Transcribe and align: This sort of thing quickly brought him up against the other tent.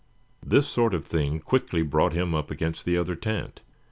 This 0.43 0.65
sort 0.67 0.95
of 0.95 1.05
thing 1.05 1.39
quickly 1.39 1.83
brought 1.83 2.13
him 2.13 2.33
up 2.33 2.49
against 2.49 2.85
the 2.85 2.97
other 2.97 3.15
tent. 3.15 3.61